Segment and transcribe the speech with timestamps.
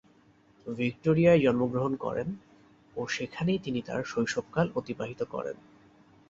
[0.67, 2.27] ভিক্টোরিয়ায় জন্মগ্রহণ করেন
[2.95, 5.57] ও সেখানেই তিনি তার শৈশবকাল অতিবাহিত করেন।